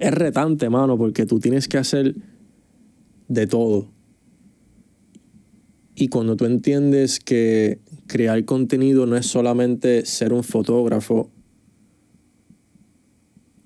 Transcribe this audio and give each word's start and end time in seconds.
es 0.00 0.14
retante, 0.14 0.68
mano, 0.70 0.96
porque 0.98 1.26
tú 1.26 1.38
tienes 1.38 1.68
que 1.68 1.78
hacer 1.78 2.16
de 3.28 3.46
todo. 3.46 3.88
Y 5.94 6.08
cuando 6.08 6.36
tú 6.36 6.46
entiendes 6.46 7.20
que 7.20 7.78
crear 8.06 8.44
contenido 8.46 9.04
no 9.04 9.16
es 9.16 9.26
solamente 9.26 10.06
ser 10.06 10.32
un 10.32 10.42
fotógrafo 10.42 11.30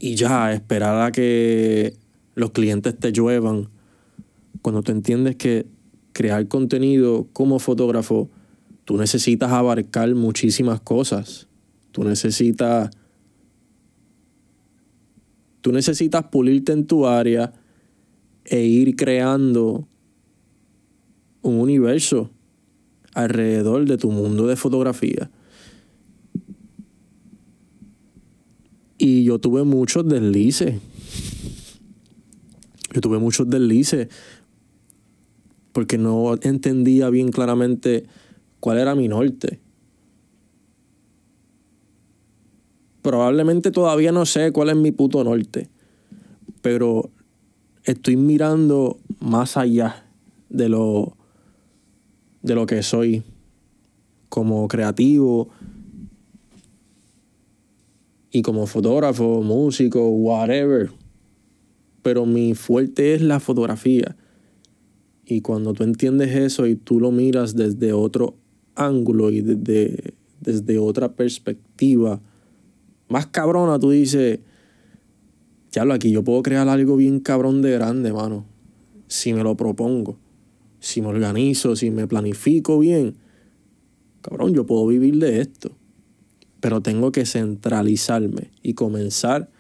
y 0.00 0.16
ya 0.16 0.52
esperar 0.52 1.00
a 1.07 1.12
que 1.12 1.95
los 2.35 2.51
clientes 2.51 2.98
te 2.98 3.12
lluevan, 3.12 3.69
cuando 4.61 4.82
tú 4.82 4.91
entiendes 4.91 5.37
que 5.37 5.66
crear 6.12 6.48
contenido 6.48 7.29
como 7.32 7.61
fotógrafo, 7.61 8.29
tú 8.85 8.96
necesitas 8.96 9.53
abarcar 9.53 10.12
muchísimas 10.16 10.80
cosas. 10.80 11.46
Tú 11.93 12.03
necesitas 12.03 12.91
tú 15.65 15.73
necesitas 15.73 16.25
pulirte 16.25 16.73
en 16.73 16.86
tu 16.86 17.07
área 17.07 17.54
e 18.45 18.61
ir 18.64 18.96
creando 18.96 19.89
un 21.41 21.59
universo 21.59 22.31
alrededor 23.14 23.86
de 23.86 23.96
tu 23.96 24.11
mundo 24.11 24.46
de 24.46 24.57
fotografía. 24.57 25.31
Y 28.99 29.25
yo 29.25 29.39
tuve 29.39 29.64
muchos 29.64 30.07
deslices. 30.07 30.75
Yo 32.92 33.00
tuve 33.00 33.19
muchos 33.19 33.48
deslices 33.48 34.08
porque 35.72 35.97
no 35.97 36.34
entendía 36.42 37.08
bien 37.08 37.31
claramente 37.31 38.05
cuál 38.61 38.77
era 38.77 38.94
mi 38.94 39.08
norte. 39.08 39.61
Probablemente 43.05 43.70
todavía 43.70 44.12
no 44.12 44.25
sé 44.25 44.50
cuál 44.50 44.70
es 44.70 44.77
mi 44.77 44.91
puto 44.91 45.22
norte, 45.22 45.69
pero 46.62 47.11
estoy 47.83 48.16
mirando 48.16 48.97
más 49.20 49.58
allá 49.58 50.06
de 50.48 50.70
lo 50.70 51.14
de 52.41 52.55
lo 52.55 52.64
que 52.64 52.82
soy 52.82 53.22
como 54.30 54.66
creativo 54.69 55.50
y 58.30 58.41
como 58.41 58.66
fotógrafo, 58.66 59.42
músico, 59.42 60.08
whatever. 60.08 60.91
Pero 62.00 62.25
mi 62.25 62.55
fuerte 62.55 63.12
es 63.12 63.20
la 63.20 63.38
fotografía. 63.38 64.16
Y 65.27 65.42
cuando 65.42 65.75
tú 65.75 65.82
entiendes 65.82 66.34
eso 66.34 66.66
y 66.66 66.75
tú 66.75 67.00
lo 67.00 67.10
miras 67.10 67.55
desde 67.55 67.92
otro 67.92 68.36
ángulo 68.75 69.30
y 69.30 69.42
desde, 69.42 70.14
desde 70.41 70.78
otra 70.78 71.12
perspectiva 71.12 72.22
más 73.14 73.28
cabrona, 73.28 73.78
tú 73.78 73.90
dices, 73.90 74.40
ya 75.72 75.84
lo 75.84 75.94
aquí 75.94 76.10
yo 76.10 76.22
puedo 76.22 76.42
crear 76.42 76.68
algo 76.68 76.96
bien 76.96 77.20
cabrón 77.20 77.62
de 77.62 77.70
grande, 77.72 78.12
mano. 78.12 78.44
Si 79.08 79.32
me 79.32 79.42
lo 79.42 79.56
propongo 79.56 80.18
si 80.84 81.00
me 81.00 81.08
organizo, 81.08 81.76
si 81.76 81.90
me 81.90 82.06
planifico 82.06 82.78
bien, 82.78 83.16
cabrón, 84.20 84.52
yo 84.52 84.66
puedo 84.66 84.86
vivir 84.86 85.18
de 85.18 85.40
esto. 85.40 85.70
Pero 86.60 86.82
tengo 86.82 87.10
que 87.10 87.24
centralizarme 87.24 88.50
y 88.62 88.74
comenzar 88.74 89.50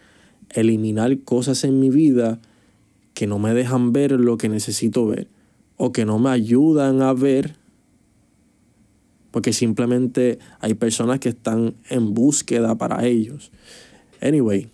a 0.54 0.60
eliminar 0.60 1.18
cosas 1.20 1.64
en 1.64 1.80
mi 1.80 1.88
vida 1.88 2.40
que 3.14 3.26
no 3.26 3.38
me 3.38 3.54
dejan 3.54 3.94
ver 3.94 4.12
lo 4.12 4.36
que 4.36 4.50
necesito 4.50 5.06
ver 5.06 5.28
o 5.78 5.92
que 5.92 6.04
no 6.04 6.18
me 6.18 6.28
ayudan 6.28 7.00
a 7.00 7.14
ver 7.14 7.56
porque 9.34 9.52
simplemente 9.52 10.38
hay 10.60 10.74
personas 10.74 11.18
que 11.18 11.30
están 11.30 11.74
en 11.90 12.14
búsqueda 12.14 12.78
para 12.78 13.04
ellos. 13.04 13.50
Anyway, 14.20 14.68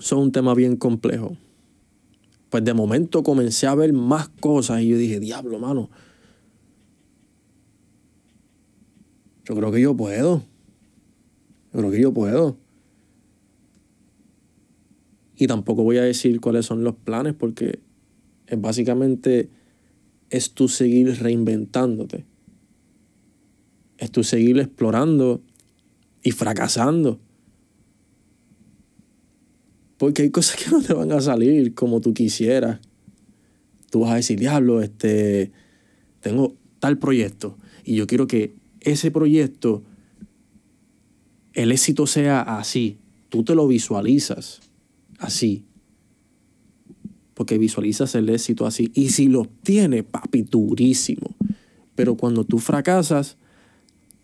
es 0.00 0.12
un 0.12 0.32
tema 0.32 0.54
bien 0.54 0.76
complejo 0.76 1.36
pues 2.52 2.62
de 2.64 2.74
momento 2.74 3.22
comencé 3.22 3.66
a 3.66 3.74
ver 3.74 3.94
más 3.94 4.28
cosas 4.28 4.82
y 4.82 4.88
yo 4.88 4.98
dije, 4.98 5.18
diablo, 5.20 5.58
mano. 5.58 5.88
Yo 9.46 9.54
creo 9.54 9.72
que 9.72 9.80
yo 9.80 9.96
puedo. 9.96 10.42
Yo 11.72 11.78
creo 11.78 11.90
que 11.90 12.00
yo 12.02 12.12
puedo. 12.12 12.58
Y 15.34 15.46
tampoco 15.46 15.82
voy 15.82 15.96
a 15.96 16.02
decir 16.02 16.42
cuáles 16.42 16.66
son 16.66 16.84
los 16.84 16.94
planes 16.94 17.32
porque 17.32 17.78
es 18.46 18.60
básicamente 18.60 19.48
es 20.28 20.52
tú 20.52 20.68
seguir 20.68 21.22
reinventándote. 21.22 22.26
Es 24.02 24.10
tú 24.10 24.24
seguir 24.24 24.58
explorando 24.58 25.44
y 26.24 26.32
fracasando. 26.32 27.20
Porque 29.96 30.22
hay 30.22 30.30
cosas 30.30 30.56
que 30.56 30.68
no 30.72 30.82
te 30.82 30.92
van 30.92 31.12
a 31.12 31.20
salir 31.20 31.72
como 31.74 32.00
tú 32.00 32.12
quisieras. 32.12 32.80
Tú 33.90 34.00
vas 34.00 34.10
a 34.10 34.16
decir, 34.16 34.40
diablo, 34.40 34.82
este, 34.82 35.52
tengo 36.18 36.56
tal 36.80 36.98
proyecto 36.98 37.56
y 37.84 37.94
yo 37.94 38.08
quiero 38.08 38.26
que 38.26 38.56
ese 38.80 39.12
proyecto, 39.12 39.84
el 41.52 41.70
éxito 41.70 42.08
sea 42.08 42.40
así. 42.40 42.98
Tú 43.28 43.44
te 43.44 43.54
lo 43.54 43.68
visualizas 43.68 44.62
así. 45.20 45.64
Porque 47.34 47.56
visualizas 47.56 48.16
el 48.16 48.28
éxito 48.30 48.66
así. 48.66 48.90
Y 48.94 49.10
si 49.10 49.28
lo 49.28 49.42
obtienes, 49.42 50.02
papi, 50.02 50.42
durísimo. 50.42 51.36
Pero 51.94 52.16
cuando 52.16 52.42
tú 52.42 52.58
fracasas, 52.58 53.36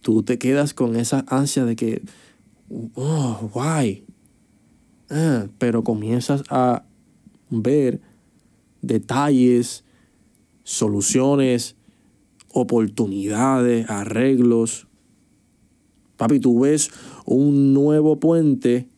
tú 0.08 0.22
te 0.22 0.38
quedas 0.38 0.72
con 0.72 0.96
esa 0.96 1.26
ansia 1.28 1.66
de 1.66 1.76
que, 1.76 2.00
oh, 2.94 3.50
why? 3.52 4.06
Ah, 5.10 5.48
pero 5.58 5.84
comienzas 5.84 6.44
a 6.48 6.86
ver 7.50 8.00
detalles, 8.80 9.84
soluciones, 10.64 11.76
oportunidades, 12.54 13.91
arreglos. 13.91 14.88
Papi, 16.16 16.40
tú 16.40 16.60
ves 16.60 16.90
un 17.26 17.75
nuevo 17.75 18.19
puente 18.19 18.88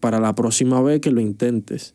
para 0.00 0.20
la 0.20 0.34
próxima 0.34 0.82
vez 0.82 1.00
que 1.00 1.12
lo 1.12 1.22
intentes. 1.22 1.94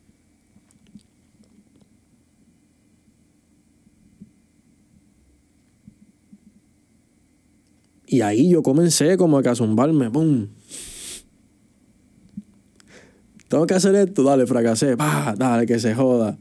Y 8.11 8.19
ahí 8.23 8.49
yo 8.49 8.61
comencé 8.61 9.15
como 9.15 9.37
a 9.37 9.55
zumbarme, 9.55 10.11
¡pum! 10.11 10.47
Tengo 13.47 13.65
que 13.65 13.73
hacer 13.73 13.95
esto, 13.95 14.23
dale, 14.23 14.45
fracasé, 14.45 14.95
bah, 14.95 15.33
dale, 15.37 15.65
que 15.65 15.79
se 15.79 15.95
joda. 15.95 16.37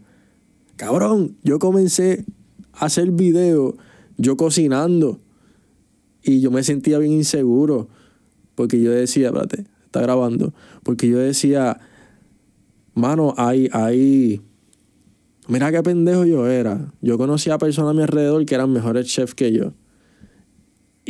Cabrón, 0.75 1.37
yo 1.45 1.61
comencé 1.61 2.25
a 2.73 2.87
hacer 2.87 3.13
video, 3.13 3.77
yo 4.17 4.37
cocinando. 4.37 5.21
Y 6.25 6.41
yo 6.41 6.51
me 6.51 6.65
sentía 6.65 6.99
bien 6.99 7.13
inseguro. 7.13 7.89
Porque 8.57 8.83
yo 8.83 8.91
decía, 8.91 9.29
espérate, 9.29 9.67
está 9.85 10.01
grabando. 10.01 10.53
Porque 10.83 11.09
yo 11.09 11.19
decía, 11.19 11.79
mano, 12.95 13.33
hay, 13.37 13.69
hay. 13.73 14.41
Mira 15.47 15.71
qué 15.71 15.85
pendejo 15.85 16.25
yo 16.25 16.49
era. 16.49 16.93
Yo 17.01 17.17
conocía 17.17 17.55
a 17.55 17.59
personas 17.59 17.93
a 17.93 17.95
mi 17.95 18.03
alrededor 18.03 18.45
que 18.45 18.57
eran 18.57 18.73
mejores 18.73 19.07
chefs 19.07 19.37
que 19.37 19.53
yo. 19.53 19.73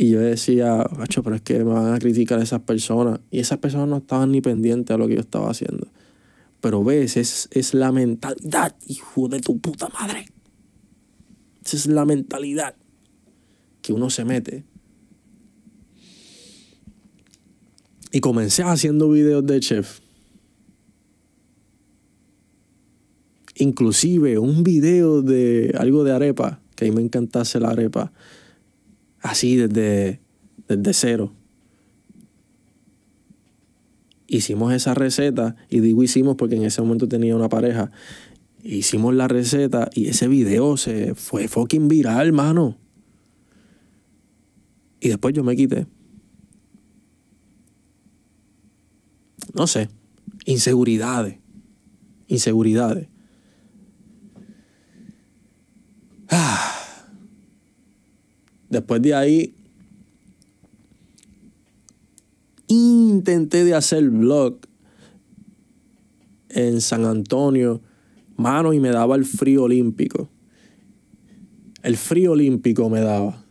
Y 0.01 0.09
yo 0.09 0.19
decía, 0.19 0.83
macho, 0.97 1.21
pero 1.21 1.35
es 1.35 1.43
que 1.43 1.59
me 1.59 1.73
van 1.73 1.93
a 1.93 1.99
criticar 1.99 2.39
a 2.39 2.41
esas 2.41 2.61
personas. 2.61 3.19
Y 3.29 3.37
esas 3.37 3.59
personas 3.59 3.87
no 3.87 3.97
estaban 3.97 4.31
ni 4.31 4.41
pendientes 4.41 4.91
a 4.91 4.97
lo 4.97 5.07
que 5.07 5.13
yo 5.13 5.19
estaba 5.19 5.51
haciendo. 5.51 5.87
Pero 6.59 6.83
ves, 6.83 7.17
es, 7.17 7.47
es 7.51 7.75
la 7.75 7.91
mentalidad, 7.91 8.75
hijo 8.87 9.27
de 9.27 9.41
tu 9.41 9.59
puta 9.59 9.89
madre. 9.89 10.25
Esa 11.63 11.77
es 11.77 11.85
la 11.85 12.05
mentalidad 12.05 12.75
que 13.83 13.93
uno 13.93 14.09
se 14.09 14.25
mete. 14.25 14.63
Y 18.11 18.21
comencé 18.21 18.63
haciendo 18.63 19.07
videos 19.07 19.45
de 19.45 19.59
chef. 19.59 19.99
Inclusive 23.53 24.39
un 24.39 24.63
video 24.63 25.21
de 25.21 25.75
algo 25.77 26.03
de 26.03 26.11
arepa, 26.11 26.59
que 26.75 26.85
a 26.85 26.87
mí 26.87 26.95
me 26.95 27.03
encantase 27.03 27.59
la 27.59 27.69
arepa 27.69 28.11
así 29.21 29.55
desde, 29.55 30.19
desde 30.67 30.93
cero. 30.93 31.33
Hicimos 34.27 34.73
esa 34.73 34.93
receta, 34.93 35.55
y 35.69 35.81
digo 35.81 36.03
hicimos 36.03 36.35
porque 36.37 36.55
en 36.55 36.63
ese 36.63 36.81
momento 36.81 37.07
tenía 37.07 37.35
una 37.35 37.49
pareja. 37.49 37.91
Hicimos 38.63 39.13
la 39.13 39.27
receta 39.27 39.89
y 39.93 40.07
ese 40.07 40.27
video 40.27 40.77
se 40.77 41.15
fue 41.15 41.47
fucking 41.47 41.87
viral, 41.87 42.27
hermano. 42.27 42.77
Y 44.99 45.09
después 45.09 45.33
yo 45.33 45.43
me 45.43 45.55
quité. 45.55 45.87
No 49.53 49.67
sé. 49.67 49.89
Inseguridades. 50.45 51.39
Inseguridades. 52.27 53.07
Ah. 56.29 56.70
Después 58.71 59.01
de 59.01 59.13
ahí, 59.13 59.53
intenté 62.67 63.65
de 63.65 63.75
hacer 63.75 64.09
vlog 64.09 64.59
en 66.47 66.79
San 66.79 67.03
Antonio, 67.03 67.81
mano, 68.37 68.71
y 68.71 68.79
me 68.79 68.89
daba 68.89 69.17
el 69.17 69.25
frío 69.25 69.63
olímpico. 69.63 70.29
El 71.83 71.97
frío 71.97 72.31
olímpico 72.31 72.89
me 72.89 73.01
daba. 73.01 73.43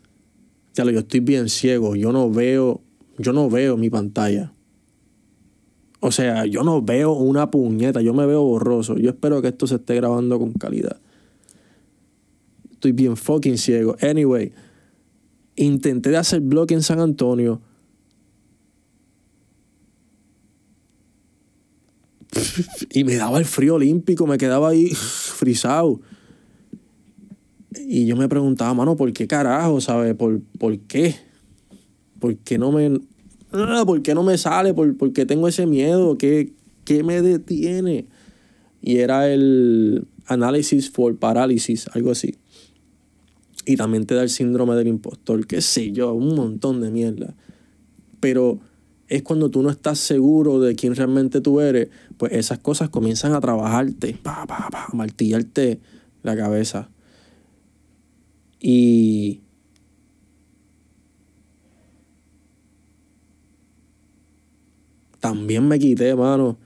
Ya 0.75 0.87
lo, 0.87 0.91
yo 0.91 1.01
estoy 1.01 1.21
bien 1.21 1.51
ciego, 1.51 1.97
yo 1.97 2.13
no 2.13 2.31
veo, 2.31 2.81
yo 3.19 3.35
no 3.35 3.51
veo 3.51 3.77
mi 3.77 3.91
pantalla. 3.91 4.55
O 6.01 6.11
sea, 6.13 6.47
yo 6.47 6.63
no 6.63 6.81
veo 6.81 7.13
una 7.13 7.51
puñeta, 7.51 8.01
yo 8.01 8.15
me 8.15 8.25
veo 8.25 8.43
borroso. 8.43 8.97
Yo 8.97 9.11
espero 9.11 9.43
que 9.43 9.49
esto 9.49 9.67
se 9.67 9.75
esté 9.75 9.97
grabando 9.97 10.39
con 10.39 10.55
calidad. 10.55 10.99
Estoy 12.73 12.93
bien 12.93 13.19
fucking 13.19 13.59
ciego. 13.59 13.97
Anyway, 14.01 14.53
intenté 15.57 16.17
hacer 16.17 16.41
blog 16.41 16.73
en 16.73 16.83
San 16.83 17.01
Antonio. 17.01 17.61
Y 22.93 23.05
me 23.05 23.17
daba 23.17 23.39
el 23.39 23.45
frío 23.45 23.75
olímpico, 23.77 24.27
me 24.27 24.39
quedaba 24.39 24.71
ahí 24.71 24.89
frisado. 24.95 26.01
Y 27.87 28.07
yo 28.07 28.17
me 28.17 28.29
preguntaba, 28.29 28.75
mano, 28.75 28.97
¿por 28.97 29.13
qué 29.13 29.27
carajo, 29.27 29.81
sabes? 29.81 30.15
¿Por, 30.15 30.41
¿Por 30.59 30.79
qué? 30.81 31.15
¿Por 32.19 32.37
qué 32.37 32.59
no 32.59 32.73
me, 32.73 33.01
¿por 33.87 34.03
qué 34.03 34.15
no 34.15 34.23
me 34.23 34.39
sale? 34.39 34.75
¿Por, 34.75 35.13
qué 35.13 35.27
tengo 35.27 35.49
ese 35.49 35.67
miedo? 35.67 36.17
¿Qué, 36.19 36.53
¿Qué 36.85 37.03
me 37.03 37.23
detiene? 37.23 38.07
Y 38.83 38.99
era 38.99 39.31
el 39.31 40.07
análisis 40.27 40.91
for 40.91 41.17
parálisis, 41.17 41.89
algo 41.93 42.11
así. 42.11 42.37
Y 43.67 43.77
también 43.77 44.07
te 44.07 44.15
da 44.15 44.23
el 44.23 44.31
síndrome 44.31 44.75
del 44.75 44.89
impostor, 44.89 45.47
qué 45.47 45.61
sé 45.61 45.93
yo, 45.93 46.13
un 46.15 46.35
montón 46.35 46.81
de 46.81 46.91
mierda. 46.91 47.35
Pero 48.21 48.61
es 49.11 49.23
cuando 49.23 49.51
tú 49.51 49.63
no 49.63 49.71
estás 49.71 49.99
seguro 49.99 50.61
de 50.61 50.77
quién 50.77 50.95
realmente 50.95 51.41
tú 51.41 51.61
eres, 51.61 51.89
pues 52.17 52.33
esas 52.33 52.59
cosas 52.59 52.89
comienzan 52.91 53.35
a 53.35 53.41
trabajarte, 53.41 54.17
pa, 54.23 54.47
pa, 54.47 54.69
pa, 54.71 54.87
a 54.87 54.97
martillarte 54.97 55.81
la 56.23 56.37
cabeza. 56.37 56.89
Y 58.61 59.41
también 65.19 65.67
me 65.67 65.79
quité, 65.79 66.15
mano. 66.15 66.59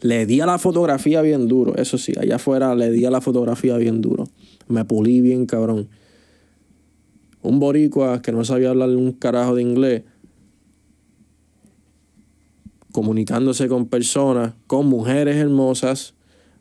Le 0.00 0.26
di 0.26 0.40
a 0.40 0.46
la 0.46 0.58
fotografía 0.58 1.22
bien 1.22 1.46
duro, 1.46 1.76
eso 1.76 1.98
sí, 1.98 2.12
allá 2.18 2.36
afuera 2.36 2.74
le 2.74 2.90
di 2.90 3.04
a 3.04 3.10
la 3.10 3.20
fotografía 3.20 3.76
bien 3.76 4.00
duro. 4.00 4.28
Me 4.72 4.86
pulí 4.86 5.20
bien, 5.20 5.44
cabrón. 5.44 5.90
Un 7.42 7.58
boricua 7.58 8.22
que 8.22 8.32
no 8.32 8.42
sabía 8.42 8.70
hablar 8.70 8.88
un 8.88 9.12
carajo 9.12 9.54
de 9.54 9.60
inglés, 9.60 10.04
comunicándose 12.90 13.68
con 13.68 13.86
personas, 13.86 14.54
con 14.66 14.86
mujeres 14.86 15.36
hermosas, 15.36 16.14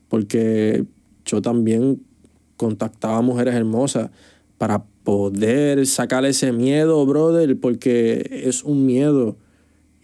porque 0.09 0.83
yo 1.23 1.41
también 1.41 2.01
contactaba 2.57 3.17
a 3.17 3.21
mujeres 3.21 3.55
hermosas 3.55 4.09
para 4.57 4.83
poder 5.05 5.87
sacar 5.87 6.25
ese 6.25 6.51
miedo, 6.51 7.05
brother, 7.05 7.57
porque 7.57 8.43
es 8.45 8.63
un 8.63 8.85
miedo. 8.85 9.37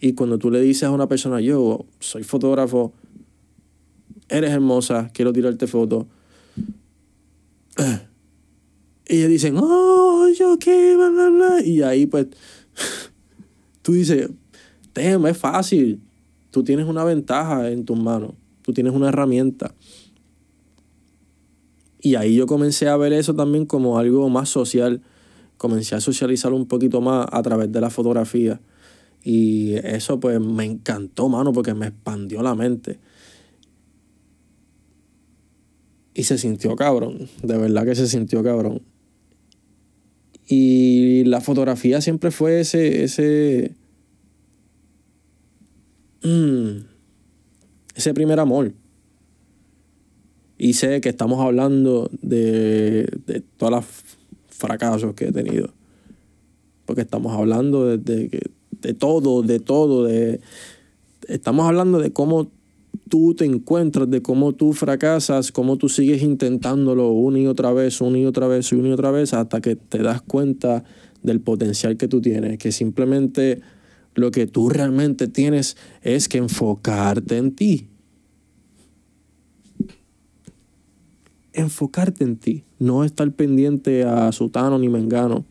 Y 0.00 0.14
cuando 0.14 0.38
tú 0.38 0.50
le 0.50 0.62
dices 0.62 0.84
a 0.84 0.92
una 0.92 1.08
persona, 1.08 1.42
yo 1.42 1.84
soy 2.00 2.22
fotógrafo, 2.22 2.94
eres 4.30 4.50
hermosa, 4.50 5.10
quiero 5.12 5.34
tirarte 5.34 5.66
foto. 5.66 6.08
Y 9.10 9.16
ellos 9.16 9.30
dicen, 9.30 9.56
oh, 9.56 10.28
yo 10.38 10.58
qué, 10.58 10.94
bla, 10.94 11.08
bla, 11.08 11.30
bla. 11.30 11.64
Y 11.64 11.80
ahí 11.80 12.04
pues 12.04 12.26
tú 13.82 13.94
dices, 13.94 14.28
tema, 14.92 15.30
es 15.30 15.38
fácil. 15.38 16.02
Tú 16.50 16.62
tienes 16.62 16.86
una 16.86 17.04
ventaja 17.04 17.70
en 17.70 17.86
tus 17.86 17.98
manos. 17.98 18.32
Tú 18.62 18.74
tienes 18.74 18.92
una 18.92 19.08
herramienta. 19.08 19.74
Y 22.00 22.16
ahí 22.16 22.34
yo 22.34 22.46
comencé 22.46 22.88
a 22.88 22.96
ver 22.96 23.14
eso 23.14 23.34
también 23.34 23.64
como 23.64 23.98
algo 23.98 24.28
más 24.28 24.50
social. 24.50 25.00
Comencé 25.56 25.94
a 25.94 26.00
socializar 26.00 26.52
un 26.52 26.66
poquito 26.66 27.00
más 27.00 27.26
a 27.32 27.42
través 27.42 27.72
de 27.72 27.80
la 27.80 27.88
fotografía. 27.88 28.60
Y 29.24 29.74
eso 29.74 30.20
pues 30.20 30.38
me 30.38 30.64
encantó, 30.64 31.28
mano, 31.28 31.52
porque 31.52 31.74
me 31.74 31.86
expandió 31.86 32.42
la 32.42 32.54
mente. 32.54 32.98
Y 36.18 36.24
se 36.24 36.36
sintió 36.36 36.74
cabrón, 36.74 37.28
de 37.44 37.56
verdad 37.56 37.84
que 37.84 37.94
se 37.94 38.08
sintió 38.08 38.42
cabrón. 38.42 38.82
Y 40.48 41.22
la 41.26 41.40
fotografía 41.40 42.00
siempre 42.00 42.32
fue 42.32 42.58
ese, 42.58 43.04
ese, 43.04 43.76
mm, 46.24 46.78
ese 47.94 48.14
primer 48.14 48.40
amor. 48.40 48.72
Y 50.58 50.72
sé 50.72 51.00
que 51.00 51.08
estamos 51.08 51.40
hablando 51.40 52.10
de, 52.20 53.06
de 53.24 53.40
todos 53.56 53.74
los 53.74 53.84
fracasos 54.48 55.14
que 55.14 55.28
he 55.28 55.32
tenido. 55.32 55.72
Porque 56.84 57.02
estamos 57.02 57.32
hablando 57.32 57.96
de, 57.96 58.28
de, 58.80 58.94
todo, 58.94 59.42
de 59.42 59.60
todo. 59.60 60.02
De, 60.02 60.40
estamos 61.28 61.68
hablando 61.68 62.00
de 62.00 62.12
cómo 62.12 62.50
tú 63.08 63.34
te 63.34 63.44
encuentras, 63.44 64.10
de 64.10 64.22
cómo 64.22 64.52
tú 64.54 64.72
fracasas, 64.72 65.52
cómo 65.52 65.76
tú 65.76 65.88
sigues 65.88 66.22
intentándolo 66.22 67.10
una 67.10 67.38
y 67.38 67.46
otra 67.46 67.72
vez, 67.72 68.00
una 68.00 68.18
y 68.18 68.26
otra 68.26 68.46
vez, 68.46 68.72
una 68.72 68.88
y 68.88 68.92
otra 68.92 69.10
vez, 69.10 69.34
hasta 69.34 69.60
que 69.60 69.76
te 69.76 70.02
das 70.02 70.22
cuenta 70.22 70.84
del 71.22 71.40
potencial 71.40 71.96
que 71.96 72.08
tú 72.08 72.20
tienes, 72.20 72.58
que 72.58 72.72
simplemente 72.72 73.60
lo 74.14 74.30
que 74.30 74.46
tú 74.46 74.68
realmente 74.68 75.28
tienes 75.28 75.76
es 76.02 76.28
que 76.28 76.38
enfocarte 76.38 77.36
en 77.36 77.54
ti. 77.54 77.88
enfocarte 81.58 82.24
en 82.24 82.36
ti, 82.36 82.64
no 82.78 83.04
estar 83.04 83.30
pendiente 83.32 84.04
a 84.04 84.30
Sutano 84.32 84.78
ni 84.78 84.88
Mengano. 84.88 85.44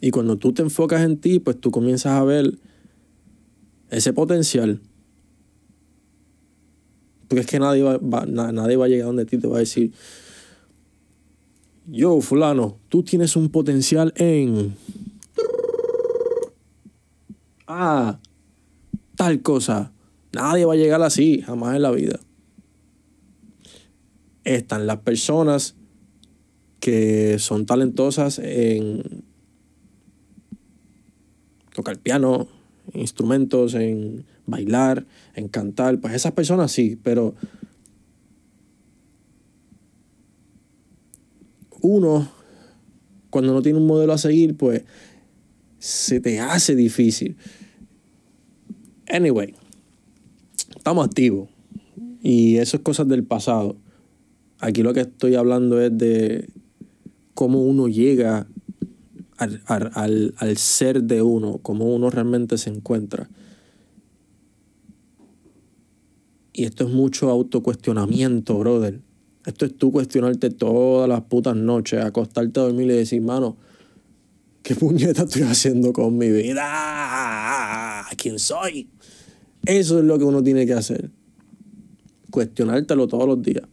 Y 0.00 0.10
cuando 0.10 0.36
tú 0.36 0.52
te 0.52 0.62
enfocas 0.62 1.02
en 1.02 1.16
ti, 1.16 1.38
pues 1.38 1.58
tú 1.58 1.70
comienzas 1.70 2.12
a 2.12 2.24
ver 2.24 2.58
ese 3.90 4.12
potencial. 4.12 4.80
Porque 7.34 7.40
es 7.40 7.46
que 7.46 7.58
nadie 7.58 7.82
va, 7.82 8.26
nadie 8.26 8.76
va 8.76 8.84
a 8.84 8.88
llegar 8.88 9.06
donde 9.06 9.24
ti 9.24 9.38
te 9.38 9.48
va 9.48 9.56
a 9.56 9.58
decir, 9.58 9.92
yo, 11.86 12.20
fulano, 12.20 12.78
tú 12.88 13.02
tienes 13.02 13.34
un 13.34 13.48
potencial 13.48 14.14
en... 14.14 14.76
Ah, 17.66 18.20
tal 19.16 19.42
cosa. 19.42 19.92
Nadie 20.32 20.64
va 20.64 20.74
a 20.74 20.76
llegar 20.76 21.02
así, 21.02 21.42
jamás 21.42 21.74
en 21.74 21.82
la 21.82 21.90
vida 21.90 22.20
están 24.44 24.86
las 24.86 24.98
personas 24.98 25.74
que 26.80 27.38
son 27.38 27.64
talentosas 27.64 28.38
en 28.38 29.24
tocar 31.74 31.98
piano, 31.98 32.46
instrumentos, 32.92 33.74
en 33.74 34.26
bailar, 34.46 35.06
en 35.34 35.48
cantar. 35.48 36.00
Pues 36.00 36.14
esas 36.14 36.32
personas 36.32 36.72
sí, 36.72 36.98
pero 37.02 37.34
uno, 41.80 42.28
cuando 43.30 43.52
no 43.52 43.62
tiene 43.62 43.78
un 43.78 43.86
modelo 43.86 44.12
a 44.12 44.18
seguir, 44.18 44.56
pues 44.56 44.82
se 45.78 46.20
te 46.20 46.40
hace 46.40 46.74
difícil. 46.74 47.36
Anyway, 49.08 49.54
estamos 50.74 51.06
activos. 51.06 51.48
Y 52.22 52.56
eso 52.56 52.78
es 52.78 52.82
cosas 52.82 53.06
del 53.06 53.24
pasado. 53.24 53.76
Aquí 54.58 54.82
lo 54.82 54.94
que 54.94 55.00
estoy 55.00 55.34
hablando 55.34 55.78
es 55.80 55.96
de 55.96 56.48
cómo 57.34 57.62
uno 57.62 57.88
llega 57.88 58.46
al, 59.36 60.56
ser 60.56 61.02
de 61.02 61.20
uno, 61.20 61.58
cómo 61.58 61.94
uno 61.94 62.08
realmente 62.08 62.56
se 62.56 62.70
encuentra. 62.70 63.28
Y 66.56 66.64
esto 66.64 66.86
es 66.86 66.90
mucho 66.94 67.28
autocuestionamiento, 67.30 68.56
brother. 68.56 69.00
Esto 69.44 69.66
es 69.66 69.76
tú 69.76 69.90
cuestionarte 69.90 70.50
todas 70.50 71.08
las 71.08 71.22
putas 71.22 71.56
noches, 71.56 72.02
acostarte 72.02 72.60
a 72.60 72.62
dormir 72.62 72.86
y 72.90 72.94
decir, 72.94 73.20
mano, 73.20 73.56
¿qué 74.62 74.76
puñeta 74.76 75.24
estoy 75.24 75.42
haciendo 75.42 75.92
con 75.92 76.16
mi 76.16 76.30
vida? 76.30 78.06
¿Quién 78.16 78.38
soy? 78.38 78.88
Eso 79.66 79.98
es 79.98 80.04
lo 80.04 80.16
que 80.16 80.24
uno 80.24 80.44
tiene 80.44 80.64
que 80.64 80.74
hacer. 80.74 81.10
Cuestionártelo 82.30 83.08
todos 83.08 83.26
los 83.26 83.42
días. 83.42 83.64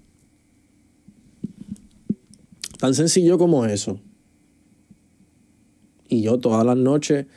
Tan 2.79 2.95
sencillo 2.95 3.37
como 3.37 3.63
eso. 3.65 3.99
Y 6.09 6.23
yo 6.23 6.39
todas 6.39 6.65
las 6.65 6.77
noches 6.77 7.27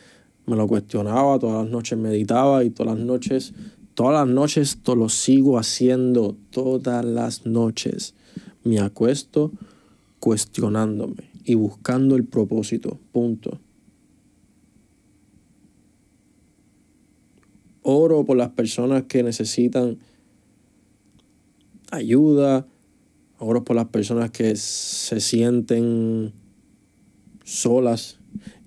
me 0.47 0.57
lo 0.57 0.67
cuestionaba, 0.67 1.39
todas 1.39 1.65
las 1.65 1.71
noches 1.71 1.99
meditaba 1.99 2.65
y 2.65 2.71
todas 2.71 2.97
las 2.97 3.05
noches, 3.05 3.53
todas 3.95 4.27
las 4.27 4.35
noches 4.35 4.79
lo 4.87 5.09
sigo 5.09 5.59
haciendo, 5.59 6.37
todas 6.51 7.05
las 7.05 7.47
noches. 7.47 8.15
Me 8.63 8.81
acuesto 8.81 9.53
cuestionándome 10.21 11.31
y 11.45 11.55
buscando 11.55 12.17
el 12.17 12.25
propósito, 12.25 12.99
punto. 13.13 13.61
oro 17.85 18.25
por 18.25 18.37
las 18.37 18.49
personas 18.51 19.05
que 19.05 19.23
necesitan 19.23 19.99
ayuda, 21.91 22.67
oro 23.39 23.63
por 23.63 23.77
las 23.77 23.89
personas 23.89 24.31
que 24.31 24.57
se 24.57 25.21
sienten 25.21 26.33
solas 27.45 28.19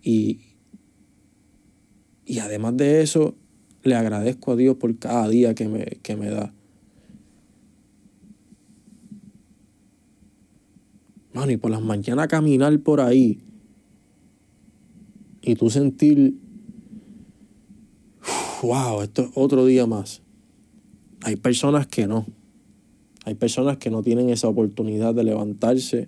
y, 0.03 0.39
y 2.25 2.39
además 2.39 2.77
de 2.77 3.01
eso, 3.01 3.36
le 3.84 3.96
agradezco 3.96 4.51
a 4.51 4.55
Dios 4.55 4.77
por 4.77 4.98
cada 4.98 5.27
día 5.29 5.55
que 5.55 5.67
me, 5.67 5.86
que 6.03 6.15
me 6.15 6.29
da. 6.29 6.53
Mano, 11.34 11.51
y 11.51 11.57
por 11.57 11.72
las 11.72 11.81
mañanas 11.81 12.27
caminar 12.27 12.79
por 12.79 13.00
ahí 13.00 13.39
y 15.41 15.55
tú 15.55 15.69
sentir, 15.69 16.36
wow, 18.62 19.01
esto 19.01 19.22
es 19.22 19.29
otro 19.36 19.65
día 19.65 19.86
más. 19.86 20.22
Hay 21.24 21.36
personas 21.36 21.88
que 21.88 22.07
no. 22.07 22.25
Hay 23.24 23.36
personas 23.36 23.77
que 23.77 23.89
no 23.89 24.01
tienen 24.03 24.29
esa 24.29 24.48
oportunidad 24.48 25.13
de 25.13 25.24
levantarse 25.24 26.07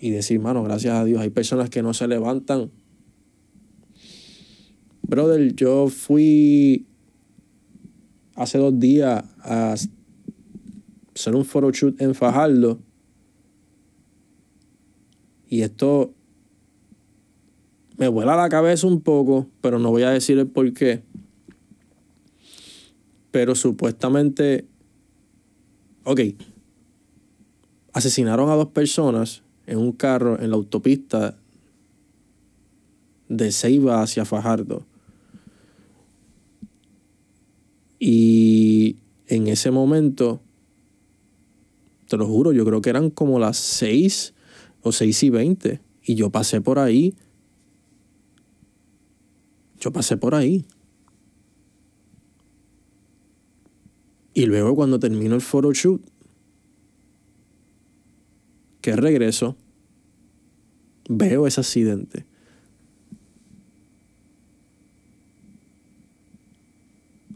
y 0.00 0.10
decir, 0.10 0.40
mano, 0.40 0.62
gracias 0.64 0.94
a 0.94 1.04
Dios. 1.04 1.20
Hay 1.20 1.30
personas 1.30 1.70
que 1.70 1.82
no 1.82 1.94
se 1.94 2.08
levantan. 2.08 2.70
Brother, 5.02 5.54
yo 5.54 5.88
fui 5.88 6.86
hace 8.34 8.58
dos 8.58 8.78
días 8.78 9.24
a 9.40 9.74
hacer 11.14 11.34
un 11.34 11.44
photoshoot 11.44 12.00
en 12.00 12.14
Fajardo 12.14 12.78
y 15.48 15.60
esto 15.60 16.14
me 17.98 18.08
vuela 18.08 18.36
la 18.36 18.48
cabeza 18.48 18.86
un 18.86 19.02
poco, 19.02 19.48
pero 19.60 19.78
no 19.78 19.90
voy 19.90 20.02
a 20.02 20.10
decir 20.10 20.38
el 20.38 20.46
por 20.46 20.72
qué. 20.72 21.02
Pero 23.30 23.54
supuestamente, 23.54 24.66
ok, 26.04 26.20
asesinaron 27.92 28.48
a 28.48 28.54
dos 28.54 28.68
personas 28.68 29.42
en 29.66 29.78
un 29.78 29.92
carro 29.92 30.40
en 30.40 30.50
la 30.50 30.56
autopista 30.56 31.36
de 33.28 33.52
Ceiba 33.52 34.02
hacia 34.02 34.24
Fajardo. 34.24 34.86
Y 38.04 38.96
en 39.28 39.46
ese 39.46 39.70
momento, 39.70 40.40
te 42.08 42.16
lo 42.16 42.26
juro, 42.26 42.50
yo 42.50 42.64
creo 42.64 42.80
que 42.80 42.90
eran 42.90 43.10
como 43.10 43.38
las 43.38 43.56
seis 43.58 44.34
o 44.80 44.90
6 44.90 45.22
y 45.22 45.30
20. 45.30 45.80
Y 46.02 46.16
yo 46.16 46.30
pasé 46.30 46.60
por 46.60 46.80
ahí. 46.80 47.14
Yo 49.78 49.92
pasé 49.92 50.16
por 50.16 50.34
ahí. 50.34 50.64
Y 54.34 54.46
luego 54.46 54.74
cuando 54.74 54.98
termino 54.98 55.36
el 55.36 55.40
photoshoot, 55.40 56.02
que 58.80 58.96
regreso, 58.96 59.56
veo 61.08 61.46
ese 61.46 61.60
accidente. 61.60 62.26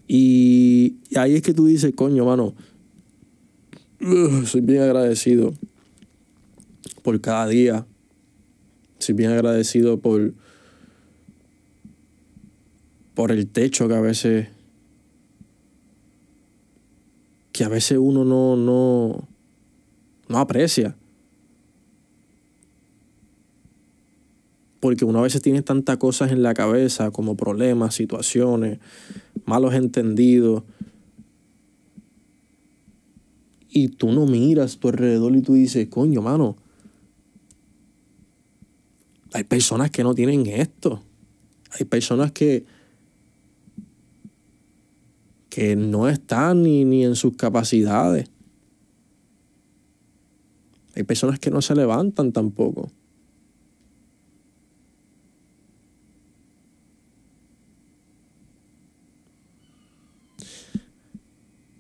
Y 0.08 0.96
ahí 1.16 1.34
es 1.34 1.42
que 1.42 1.54
tú 1.54 1.66
dices, 1.66 1.92
coño, 1.94 2.25
mano, 2.25 2.54
soy 4.44 4.60
bien 4.60 4.82
agradecido 4.82 5.54
por 7.02 7.20
cada 7.20 7.46
día. 7.48 7.86
Soy 8.98 9.14
bien 9.14 9.30
agradecido 9.30 9.98
por, 9.98 10.32
por 13.14 13.32
el 13.32 13.46
techo 13.46 13.88
que 13.88 13.94
a 13.94 14.00
veces 14.00 14.48
que 17.56 17.64
a 17.64 17.68
veces 17.70 17.96
uno 17.98 18.22
no, 18.22 18.54
no, 18.54 19.26
no 20.28 20.38
aprecia. 20.38 20.94
Porque 24.78 25.06
uno 25.06 25.20
a 25.20 25.22
veces 25.22 25.40
tiene 25.40 25.62
tantas 25.62 25.96
cosas 25.96 26.32
en 26.32 26.42
la 26.42 26.52
cabeza 26.52 27.10
como 27.10 27.34
problemas, 27.34 27.94
situaciones, 27.94 28.78
malos 29.46 29.74
entendidos. 29.74 30.62
Y 33.68 33.88
tú 33.88 34.12
no 34.12 34.26
miras 34.26 34.78
tu 34.78 34.88
alrededor 34.88 35.34
y 35.36 35.42
tú 35.42 35.54
dices, 35.54 35.88
coño, 35.88 36.22
mano, 36.22 36.56
hay 39.32 39.44
personas 39.44 39.90
que 39.90 40.02
no 40.02 40.14
tienen 40.14 40.46
esto. 40.46 41.02
Hay 41.78 41.84
personas 41.84 42.32
que, 42.32 42.64
que 45.50 45.76
no 45.76 46.08
están 46.08 46.62
ni, 46.62 46.84
ni 46.84 47.04
en 47.04 47.16
sus 47.16 47.36
capacidades. 47.36 48.30
Hay 50.94 51.02
personas 51.02 51.38
que 51.38 51.50
no 51.50 51.60
se 51.60 51.74
levantan 51.74 52.32
tampoco. 52.32 52.90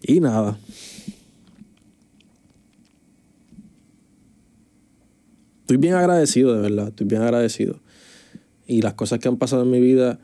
Y 0.08 0.20
nada. 0.20 0.56
estoy 5.62 5.78
bien 5.78 5.94
agradecido, 5.94 6.54
de 6.54 6.60
verdad, 6.60 6.88
estoy 6.88 7.08
bien 7.08 7.22
agradecido. 7.22 7.80
Y 8.68 8.82
las 8.82 8.94
cosas 8.94 9.18
que 9.18 9.26
han 9.26 9.36
pasado 9.36 9.64
en 9.64 9.70
mi 9.72 9.80
vida 9.80 10.20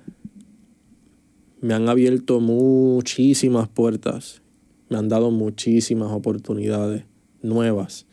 me 1.61 1.75
han 1.75 1.89
abierto 1.89 2.39
muchísimas 2.39 3.69
puertas, 3.69 4.41
me 4.89 4.99
han 4.99 5.09
dado 5.09 5.33
muchísimas 5.33 6.13
oportunidades 6.13 7.07
nuevas. 7.43 8.07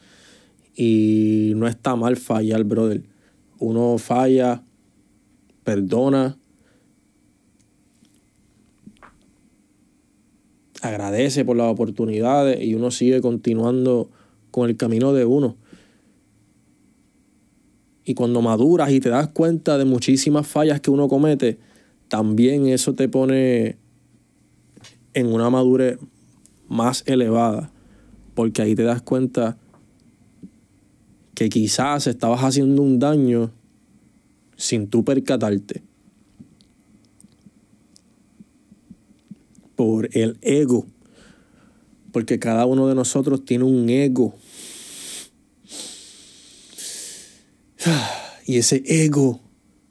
Y 0.76 1.54
no 1.56 1.68
está 1.68 1.96
mal 1.96 2.18
fallar, 2.18 2.64
brother. 2.64 3.04
Uno 3.60 4.00
falla, 4.00 4.64
perdona, 5.64 6.39
agradece 10.82 11.46
por 11.46 11.58
las 11.58 11.72
oportunidades 11.72 12.62
y 12.62 12.76
uno 12.76 12.92
sigue 12.92 13.22
continuando 13.22 14.10
con 14.52 14.70
el 14.70 14.78
camino 14.78 15.14
de 15.14 15.26
uno. 15.26 15.58
Y 18.06 18.14
cuando 18.16 18.42
maduras 18.42 18.92
y 18.92 19.00
te 19.00 19.10
das 19.10 19.28
cuenta 19.28 19.78
de 19.78 19.86
muchísimas 19.86 20.48
fallas 20.48 20.82
que 20.82 20.90
uno 20.90 21.08
comete, 21.08 21.60
también 22.08 22.68
eso 22.68 22.94
te 22.94 23.08
pone 23.08 23.78
en 25.14 25.28
una 25.28 25.50
madurez 25.50 26.00
más 26.68 27.04
elevada. 27.06 27.72
Porque 28.34 28.62
ahí 28.62 28.74
te 28.74 28.84
das 28.84 29.02
cuenta 29.02 29.58
que 31.36 31.50
quizás 31.50 32.08
estabas 32.08 32.42
haciendo 32.42 32.82
un 32.82 33.00
daño 33.00 33.52
sin 34.56 34.88
tú 34.88 35.04
percatarte. 35.04 35.89
Por 39.80 40.10
el 40.12 40.38
ego. 40.42 40.86
Porque 42.12 42.38
cada 42.38 42.66
uno 42.66 42.90
de 42.90 42.96
nosotros 42.96 43.46
tiene 43.46 43.64
un 43.64 43.90
ego 43.90 44.36
Y 48.46 48.58
ese 48.58 48.84
ego, 48.86 49.40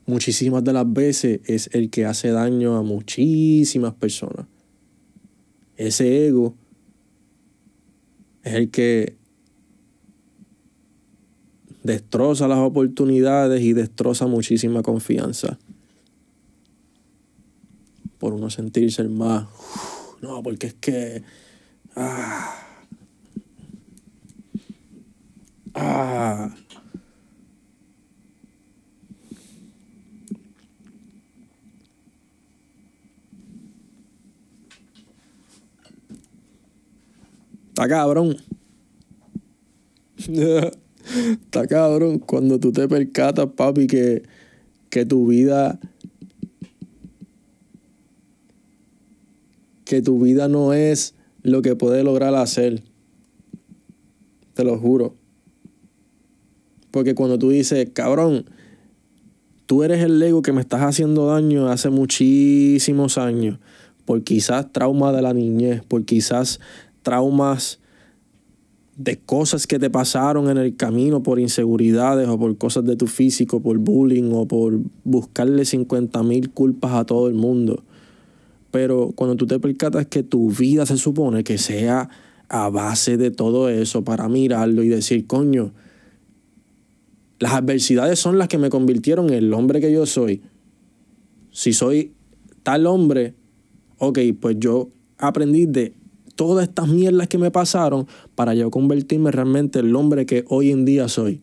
muchísimas 0.05 0.63
de 0.63 0.73
las 0.73 0.93
veces, 0.93 1.39
es 1.45 1.71
el 1.73 1.89
que 1.89 2.05
hace 2.05 2.29
daño 2.29 2.77
a 2.77 2.83
muchísimas 2.83 3.95
personas. 3.95 4.45
Ese 5.75 6.27
ego 6.27 6.53
es 8.43 8.53
el 8.53 8.69
que 8.69 9.15
destroza 11.81 12.47
las 12.47 12.59
oportunidades 12.59 13.63
y 13.63 13.73
destroza 13.73 14.27
muchísima 14.27 14.83
confianza. 14.83 15.57
Por 18.19 18.33
uno 18.33 18.49
sentirse 18.49 19.01
el 19.01 19.09
más. 19.09 19.47
No, 20.21 20.43
porque 20.43 20.67
es 20.67 20.73
que. 20.75 21.23
Ah, 21.95 22.55
ah, 25.73 26.55
Está 37.79 37.87
cabrón. 37.87 38.35
Está 40.27 41.65
cabrón 41.65 42.19
cuando 42.19 42.59
tú 42.59 42.73
te 42.73 42.89
percatas, 42.89 43.47
papi, 43.55 43.87
que, 43.87 44.23
que 44.89 45.05
tu 45.05 45.27
vida. 45.27 45.79
Que 49.89 50.03
tu 50.03 50.19
vida 50.19 50.47
no 50.47 50.73
es 50.73 51.15
lo 51.41 51.63
que 51.63 51.75
puedes 51.75 52.03
lograr 52.03 52.35
hacer. 52.35 52.83
Te 54.53 54.63
lo 54.63 54.77
juro. 54.77 55.15
Porque 56.91 57.15
cuando 57.15 57.39
tú 57.39 57.49
dices, 57.49 57.89
cabrón, 57.91 58.45
tú 59.65 59.81
eres 59.81 60.03
el 60.03 60.21
ego 60.21 60.43
que 60.43 60.51
me 60.51 60.61
estás 60.61 60.81
haciendo 60.81 61.25
daño 61.25 61.69
hace 61.69 61.89
muchísimos 61.89 63.17
años, 63.17 63.57
por 64.05 64.23
quizás 64.23 64.71
trauma 64.71 65.11
de 65.11 65.23
la 65.23 65.33
niñez, 65.33 65.81
por 65.83 66.05
quizás 66.05 66.59
traumas 67.01 67.79
de 68.95 69.17
cosas 69.17 69.65
que 69.65 69.79
te 69.79 69.89
pasaron 69.89 70.51
en 70.51 70.59
el 70.59 70.75
camino 70.75 71.23
por 71.23 71.39
inseguridades 71.39 72.29
o 72.29 72.37
por 72.37 72.55
cosas 72.59 72.85
de 72.85 72.95
tu 72.95 73.07
físico, 73.07 73.59
por 73.59 73.79
bullying 73.79 74.33
o 74.33 74.47
por 74.47 74.77
buscarle 75.03 75.65
50 75.65 76.21
mil 76.21 76.51
culpas 76.51 76.93
a 76.93 77.05
todo 77.05 77.27
el 77.27 77.33
mundo. 77.33 77.83
Pero 78.71 79.11
cuando 79.15 79.35
tú 79.35 79.47
te 79.47 79.59
percatas 79.59 80.05
que 80.07 80.23
tu 80.23 80.49
vida 80.51 80.85
se 80.85 80.97
supone 80.97 81.43
que 81.43 81.57
sea 81.57 82.09
a 82.49 82.69
base 82.69 83.17
de 83.17 83.31
todo 83.31 83.69
eso 83.69 84.03
para 84.03 84.27
mirarlo 84.27 84.83
y 84.83 84.89
decir, 84.89 85.27
coño, 85.27 85.73
las 87.39 87.53
adversidades 87.53 88.19
son 88.19 88.37
las 88.37 88.47
que 88.47 88.57
me 88.57 88.69
convirtieron 88.69 89.29
en 89.29 89.35
el 89.35 89.53
hombre 89.53 89.79
que 89.79 89.91
yo 89.91 90.05
soy. 90.05 90.41
Si 91.51 91.73
soy 91.73 92.13
tal 92.63 92.85
hombre, 92.85 93.35
ok, 93.97 94.19
pues 94.39 94.57
yo 94.59 94.89
aprendí 95.17 95.65
de 95.65 95.93
todas 96.35 96.67
estas 96.67 96.87
mierdas 96.87 97.27
que 97.27 97.37
me 97.37 97.51
pasaron 97.51 98.07
para 98.35 98.53
yo 98.53 98.71
convertirme 98.71 99.31
realmente 99.31 99.79
en 99.79 99.87
el 99.87 99.95
hombre 99.95 100.25
que 100.25 100.45
hoy 100.47 100.71
en 100.71 100.85
día 100.85 101.07
soy. 101.07 101.41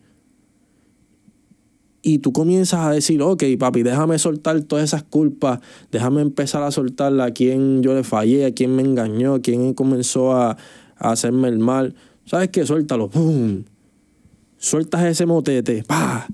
Y 2.08 2.20
tú 2.20 2.32
comienzas 2.32 2.86
a 2.86 2.92
decir, 2.92 3.20
ok, 3.20 3.42
papi, 3.58 3.82
déjame 3.82 4.16
soltar 4.20 4.62
todas 4.62 4.84
esas 4.84 5.02
culpas, 5.02 5.58
déjame 5.90 6.22
empezar 6.22 6.62
a 6.62 6.70
soltar 6.70 7.20
a 7.20 7.32
quien 7.32 7.82
yo 7.82 7.96
le 7.96 8.04
fallé, 8.04 8.46
a 8.46 8.52
quien 8.52 8.76
me 8.76 8.82
engañó, 8.82 9.34
a 9.34 9.40
quien 9.40 9.75
comenzó 9.75 10.32
a, 10.32 10.56
a 10.96 11.10
hacerme 11.10 11.48
el 11.48 11.58
mal. 11.58 11.96
¿Sabes 12.25 12.50
qué? 12.50 12.64
Suéltalo. 12.64 13.08
¡Pum! 13.08 13.64
Sueltas 14.56 15.04
ese 15.04 15.26
motete. 15.26 15.82
¡Pah! 15.82 16.28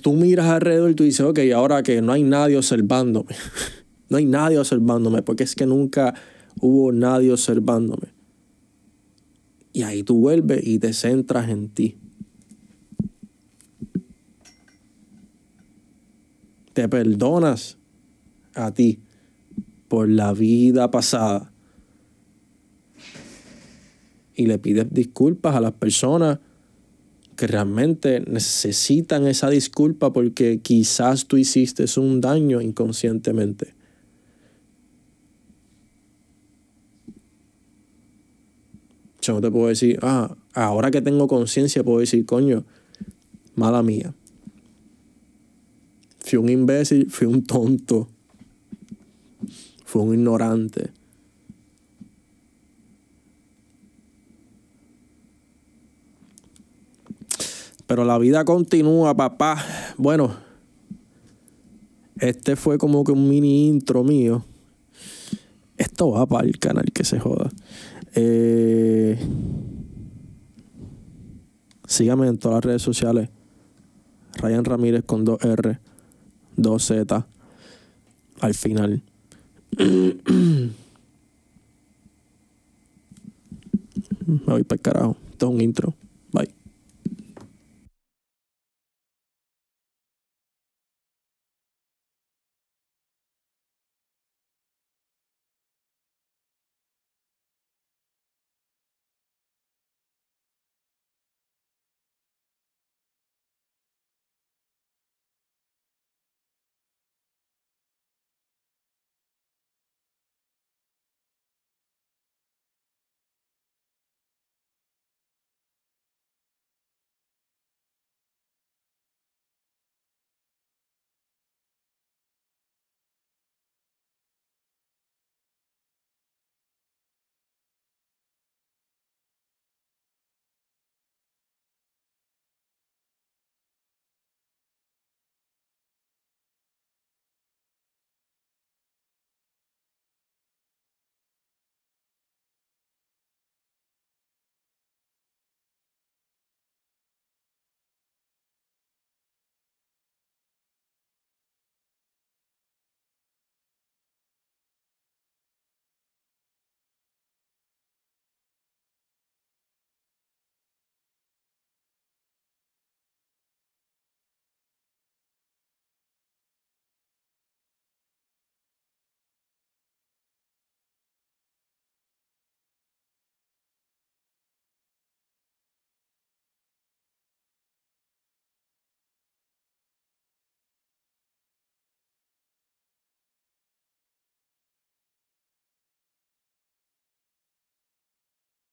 Tú 0.00 0.12
miras 0.12 0.46
alrededor 0.46 0.92
y 0.92 0.94
tú 0.94 1.02
dices, 1.02 1.26
ok, 1.26 1.40
ahora 1.56 1.82
que 1.82 2.00
no 2.00 2.12
hay 2.12 2.22
nadie 2.22 2.56
observándome. 2.56 3.34
No 4.08 4.16
hay 4.16 4.24
nadie 4.24 4.56
observándome, 4.56 5.20
porque 5.20 5.42
es 5.42 5.54
que 5.54 5.66
nunca 5.66 6.14
hubo 6.60 6.92
nadie 6.92 7.30
observándome. 7.30 8.14
Y 9.74 9.82
ahí 9.82 10.02
tú 10.02 10.20
vuelves 10.20 10.66
y 10.66 10.78
te 10.78 10.94
centras 10.94 11.50
en 11.50 11.68
ti. 11.68 11.96
Te 16.78 16.88
perdonas 16.88 17.76
a 18.54 18.72
ti 18.72 19.00
por 19.88 20.08
la 20.08 20.32
vida 20.32 20.92
pasada. 20.92 21.52
Y 24.36 24.46
le 24.46 24.60
pides 24.60 24.86
disculpas 24.88 25.56
a 25.56 25.60
las 25.60 25.72
personas 25.72 26.38
que 27.34 27.48
realmente 27.48 28.20
necesitan 28.20 29.26
esa 29.26 29.50
disculpa 29.50 30.12
porque 30.12 30.60
quizás 30.60 31.26
tú 31.26 31.36
hiciste 31.36 31.84
un 31.98 32.20
daño 32.20 32.60
inconscientemente. 32.60 33.74
Yo 39.20 39.32
no 39.32 39.40
te 39.40 39.50
puedo 39.50 39.66
decir, 39.66 39.98
ah, 40.02 40.36
ahora 40.54 40.92
que 40.92 41.02
tengo 41.02 41.26
conciencia 41.26 41.82
puedo 41.82 41.98
decir, 41.98 42.24
coño, 42.24 42.64
mala 43.56 43.82
mía. 43.82 44.14
Fui 46.28 46.36
un 46.36 46.50
imbécil, 46.50 47.10
fui 47.10 47.26
un 47.26 47.42
tonto, 47.42 48.06
fui 49.86 50.02
un 50.02 50.12
ignorante. 50.12 50.92
Pero 57.86 58.04
la 58.04 58.18
vida 58.18 58.44
continúa, 58.44 59.16
papá. 59.16 59.64
Bueno, 59.96 60.36
este 62.20 62.56
fue 62.56 62.76
como 62.76 63.04
que 63.04 63.12
un 63.12 63.26
mini 63.26 63.66
intro 63.66 64.04
mío. 64.04 64.44
Esto 65.78 66.10
va 66.10 66.26
para 66.26 66.46
el 66.46 66.58
canal 66.58 66.92
que 66.92 67.04
se 67.04 67.18
joda. 67.18 67.48
Eh, 68.14 69.18
sígame 71.86 72.28
en 72.28 72.36
todas 72.36 72.56
las 72.56 72.64
redes 72.66 72.82
sociales. 72.82 73.30
Ryan 74.34 74.66
Ramírez 74.66 75.04
con 75.06 75.24
2R, 75.24 75.78
2Z 76.58 77.24
al 78.40 78.54
final. 78.54 79.02
Me 84.26 84.38
voy 84.44 84.62
para 84.64 84.76
el 84.76 84.82
carajo. 84.82 85.16
Esto 85.30 85.46
es 85.48 85.54
un 85.54 85.60
intro. 85.60 85.94